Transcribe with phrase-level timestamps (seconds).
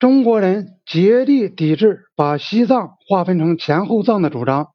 [0.00, 4.72] 中国人竭力抵制把西藏划分成前后藏的主张，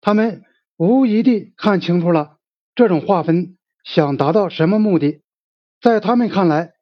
[0.00, 0.44] 他们
[0.78, 2.38] 无疑地看清楚了
[2.74, 5.20] 这种划分想达到什么目的。
[5.82, 6.72] 在他们看来，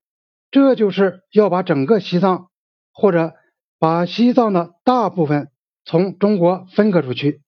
[0.53, 2.49] 这就是要把整个西藏，
[2.93, 3.33] 或者
[3.81, 5.49] 把西藏的大部分
[5.85, 7.43] 从中国分割出去。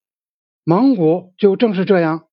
[0.64, 2.26] 蒙古就正是这样。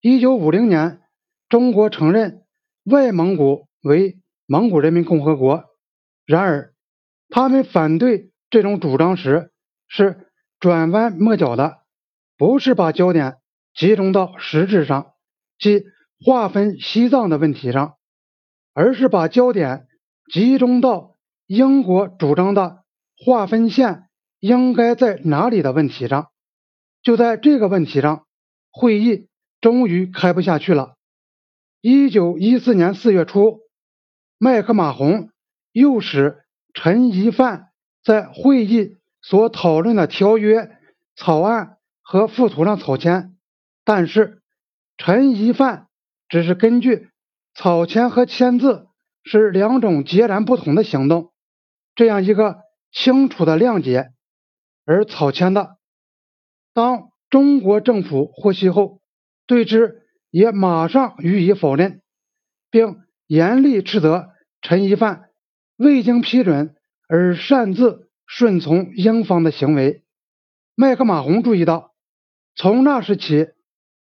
[0.00, 1.00] 一九五零年，
[1.48, 2.42] 中国承认
[2.84, 5.62] 外蒙古为蒙古人民共和国。
[6.26, 6.74] 然而，
[7.28, 9.52] 他们反对这种主张时
[9.86, 10.30] 是
[10.60, 11.78] 转弯抹角的，
[12.36, 13.38] 不是把焦点
[13.74, 15.12] 集中到实质上，
[15.58, 15.84] 即
[16.24, 17.94] 划分西藏的问题上。
[18.74, 19.88] 而是把焦点
[20.32, 21.16] 集中到
[21.46, 22.84] 英国主张的
[23.16, 26.28] 划分线应该在哪里的问题上。
[27.02, 28.24] 就在这个问题上，
[28.70, 29.26] 会议
[29.60, 30.94] 终于开不下去了。
[31.80, 33.62] 一九一四年四月初，
[34.38, 35.30] 麦克马洪
[35.72, 36.44] 又使
[36.80, 37.70] 陈一范
[38.04, 40.70] 在会议所讨论的条约
[41.16, 43.36] 草案和附图上草签，
[43.84, 44.42] 但是
[44.96, 45.88] 陈一范
[46.28, 47.08] 只是根据。
[47.52, 48.86] 草签和签字
[49.24, 51.32] 是两种截然不同的行动，
[51.96, 52.58] 这样一个
[52.92, 54.12] 清楚的谅解。
[54.84, 55.78] 而草签的，
[56.72, 59.00] 当中国政府获悉后，
[59.48, 62.02] 对之也马上予以否认，
[62.70, 64.28] 并严厉斥责
[64.62, 65.27] 陈一范
[65.78, 66.74] 未经批准
[67.08, 70.04] 而擅自顺从英方的行为。
[70.74, 71.94] 麦克马洪注意到，
[72.54, 73.48] 从那时起，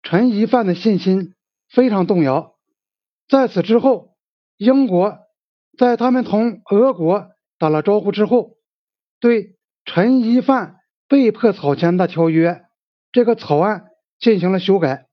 [0.02, 1.36] 陈一范的信心
[1.70, 2.56] 非常动摇。
[3.28, 4.16] 在此之后，
[4.58, 5.20] 英国
[5.78, 7.28] 在他们同俄国
[7.60, 8.58] 打了招呼之后，
[9.20, 12.64] 对陈一范被迫草签的条约
[13.12, 15.08] 这个草案进行了修改。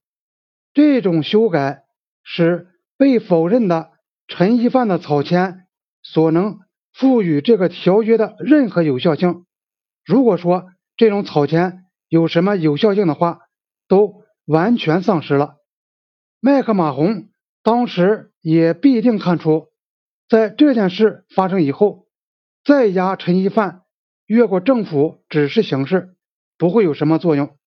[0.73, 1.83] 这种修改
[2.23, 2.67] 使
[2.97, 3.91] 被否认的
[4.27, 5.62] 陈一范的草签
[6.03, 6.59] 所能
[6.91, 9.45] 赋予这个条约的任何有效性，
[10.05, 13.39] 如果说这种草签有什么有效性的话，
[13.87, 15.55] 都完全丧失了。
[16.39, 17.29] 麦克马洪。
[17.65, 19.69] 当时也必定看出，
[20.27, 22.07] 在这件事发生以后，
[22.65, 23.83] 再压陈一范
[24.25, 26.13] 越过政府指示行事
[26.57, 27.57] 不会有什么作用。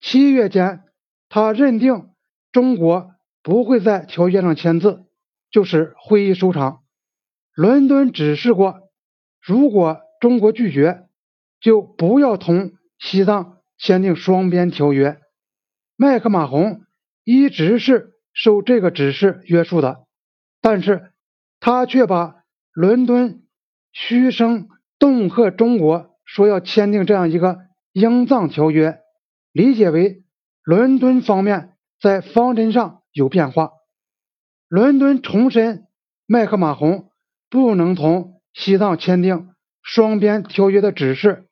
[0.00, 0.82] 七月间，
[1.28, 2.10] 他认定
[2.50, 3.12] 中国
[3.44, 5.04] 不会在条约上签字，
[5.52, 6.81] 就是会议收场。
[7.54, 8.90] 伦敦指示过，
[9.40, 11.06] 如果中国拒绝，
[11.60, 15.18] 就不要同西藏签订双边条约。
[15.96, 16.82] 麦克马洪
[17.24, 18.10] 一直是。
[18.34, 20.06] 受这个指示约束的，
[20.62, 21.12] 但是
[21.60, 22.36] 他却把
[22.72, 23.42] 伦敦
[23.92, 27.58] 嘘声恫吓中国说要签订这样一个
[27.92, 29.00] 英藏条约，
[29.52, 30.24] 理解为
[30.62, 33.72] 伦敦方面在方针上有变化。
[34.66, 35.86] 伦敦重申
[36.24, 37.10] 麦克马洪
[37.52, 39.50] 不能同西藏签订
[39.82, 41.50] 双边条约的指示，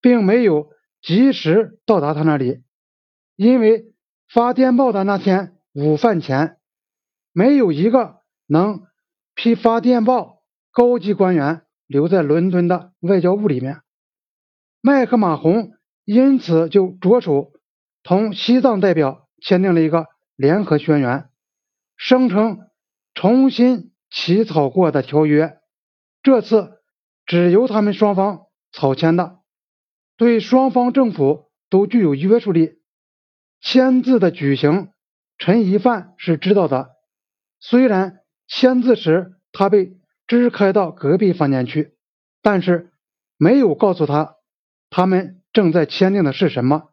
[0.00, 2.64] 并没有及时到达他那里，
[3.36, 3.94] 因为
[4.28, 5.52] 发电报的那天。
[5.72, 6.56] 午饭前，
[7.32, 8.86] 没有一个能
[9.34, 10.42] 批发电报
[10.72, 13.82] 高级官员留在伦敦的外交部里面。
[14.80, 15.72] 麦克马洪
[16.04, 17.52] 因此就着手
[18.02, 21.28] 同西藏代表签订了一个联合宣言，
[21.96, 22.58] 声称
[23.14, 25.58] 重新起草过的条约，
[26.22, 26.80] 这次
[27.26, 29.40] 只由他们双方草签的，
[30.16, 32.78] 对双方政府都具有约束力。
[33.60, 34.90] 签字的举行。
[35.38, 36.92] 陈一范是知道的，
[37.60, 41.94] 虽然签字时他被支开到隔壁房间去，
[42.40, 42.90] 但是
[43.36, 44.36] 没有告诉他
[44.88, 46.88] 他们正在签订的是什么，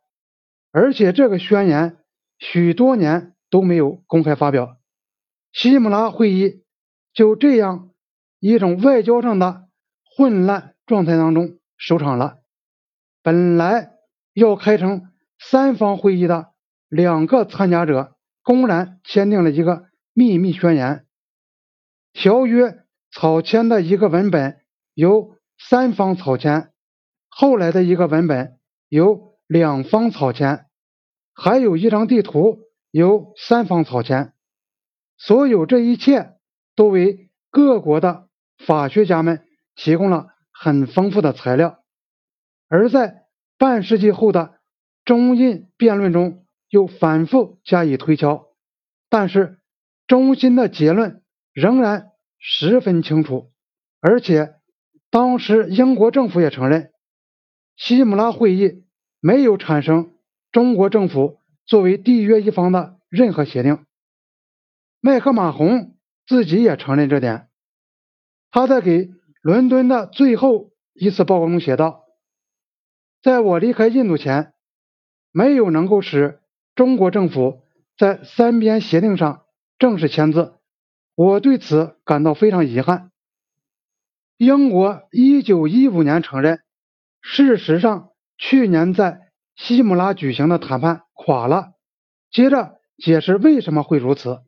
[0.73, 1.99] 而且这个宣言
[2.37, 4.75] 许多年都没有公开发表。
[5.53, 6.62] 西姆拉会议
[7.13, 7.91] 就这样
[8.39, 9.67] 一种外交上的
[10.03, 12.39] 混乱状态当中收场了。
[13.21, 13.91] 本来
[14.33, 16.53] 要开成三方会议的
[16.89, 18.15] 两个参加者。
[18.45, 21.05] 公然签订了一个秘密宣言，
[22.11, 24.59] 条约草签的一个文本
[24.93, 26.73] 由三方草签，
[27.29, 28.59] 后来的一个文本
[28.89, 30.65] 由两方草签，
[31.33, 34.33] 还有一张地图由三方草签。
[35.15, 36.32] 所有这一切
[36.75, 38.27] 都为各国的
[38.57, 41.83] 法学家们提供了很丰富的材料，
[42.67, 43.25] 而在
[43.57, 44.59] 半世纪后的
[45.05, 46.39] 中印辩论中。
[46.69, 48.47] 又反复加以推敲，
[49.07, 49.59] 但是
[50.07, 51.21] 中心的结论
[51.53, 52.07] 仍然
[52.39, 53.51] 十分清楚，
[54.01, 54.55] 而且
[55.11, 56.91] 当时英国政府也承认，
[57.75, 58.85] 西姆拉会议
[59.19, 60.15] 没有产生
[60.51, 61.37] 中国政府
[61.67, 63.85] 作为缔约一方的任何协定。
[64.99, 65.92] 麦克马洪
[66.25, 67.49] 自己也承认这点，
[68.51, 69.09] 他在给
[69.41, 72.05] 伦敦的最后一次报告中写道
[73.21, 74.53] ：“在我离开印度前，
[75.31, 76.39] 没有能够使
[76.75, 77.61] 中国政府
[77.97, 79.45] 在三边协定上
[79.77, 80.53] 正式签字，
[81.15, 83.11] 我对此感到非常遗憾。”
[84.37, 86.61] 英国一九一五年承认，
[87.21, 91.73] 事实上，去年在西姆拉举行的谈判垮了。
[92.31, 94.41] 接着解释为什么会如此，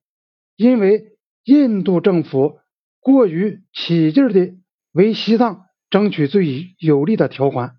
[0.55, 1.14] 因为
[1.45, 2.59] 印度政府
[2.99, 4.55] 过于起劲的
[4.91, 7.77] 为西藏争取最有利的条款。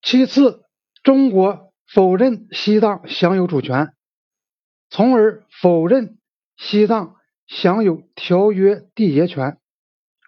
[0.00, 0.62] 其次，
[1.02, 3.92] 中国否认西藏享有主权，
[4.88, 6.16] 从而否认
[6.56, 9.58] 西藏享有条约缔结权。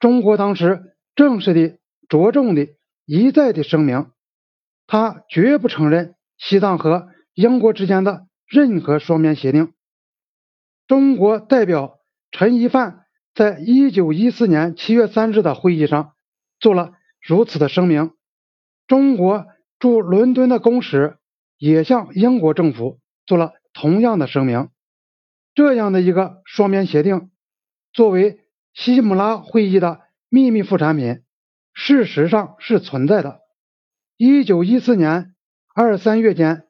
[0.00, 0.92] 中国当时。
[1.16, 1.78] 正式的、
[2.10, 2.68] 着重的、
[3.06, 4.10] 一再的声明，
[4.86, 9.72] 他绝不承认西藏和英国之间的任何双边协定。
[10.86, 11.95] 中国代表
[12.31, 16.14] 陈一范在一九一四年七月三日的会议上
[16.58, 18.12] 做了如此的声明。
[18.87, 19.46] 中国
[19.78, 21.19] 驻伦敦的公使
[21.58, 24.69] 也向英国政府做了同样的声明。
[25.55, 27.31] 这样的一个双边协定，
[27.93, 28.40] 作为
[28.75, 30.06] 西姆拉会议的。
[30.28, 31.23] 秘密副产品
[31.73, 33.40] 事实上是存在的。
[34.17, 35.37] 一九一四年
[35.73, 36.67] 二三月间，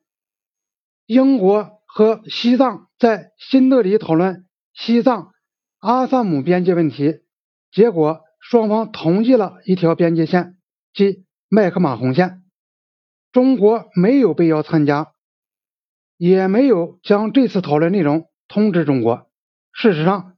[1.06, 5.32] 英国和西藏在新德里讨论西藏
[5.86, 7.20] 阿萨姆边界问题，
[7.70, 10.56] 结果双方同意了一条边界线，
[10.92, 12.42] 即麦克马洪线。
[13.30, 15.12] 中国没有被邀参加，
[16.16, 19.30] 也没有将这次讨论内容通知中国。
[19.72, 20.34] 事实上，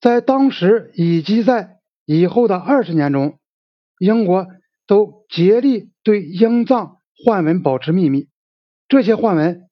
[0.00, 3.38] 在当时以及在以后的二十年中，
[4.00, 4.48] 英国
[4.88, 8.26] 都竭力对英藏换文保持秘密。
[8.88, 9.68] 这些换文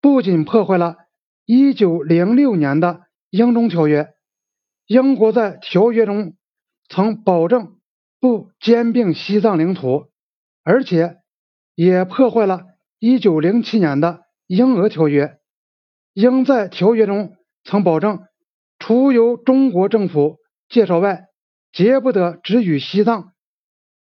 [0.00, 0.96] 不仅破坏了
[1.44, 4.14] 1906年的英中条约，
[4.86, 6.36] 英国在条约中
[6.88, 7.78] 曾保证
[8.20, 10.10] 不兼并西藏领土，
[10.62, 11.18] 而且
[11.74, 12.64] 也破坏了
[13.00, 15.38] 1907年的英俄条约。
[16.12, 18.26] 英在条约中曾保证，
[18.78, 20.38] 除由中国政府
[20.68, 21.26] 介绍外，
[21.72, 23.32] 皆不得只与西藏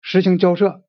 [0.00, 0.82] 实行交涉。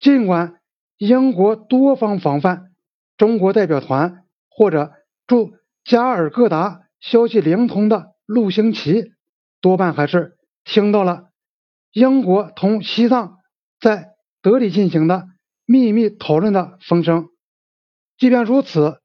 [0.00, 0.60] 尽管
[0.98, 2.72] 英国多方防范，
[3.16, 4.92] 中国代表团或者
[5.26, 5.52] 驻
[5.84, 9.12] 加尔各答消息灵通的陆星奇，
[9.60, 11.30] 多半还是听到了
[11.92, 13.38] 英国同西藏
[13.80, 15.26] 在德里进行的
[15.64, 17.28] 秘密讨论的风声。
[18.16, 19.00] 即便如此，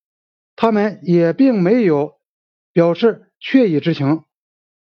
[0.56, 2.20] 他们也并没有
[2.74, 4.24] 表示确已知情，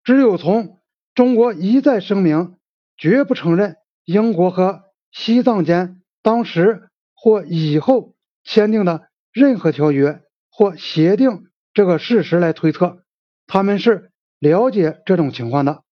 [0.03, 0.77] 只有从。
[1.13, 2.55] 中国一再声明，
[2.95, 3.75] 绝不承认
[4.05, 8.15] 英国和西藏间当时或以后
[8.45, 11.47] 签订的任何条约或协定。
[11.73, 13.03] 这个事实来推测，
[13.45, 14.10] 他们是
[14.41, 15.83] 了解这种情况的。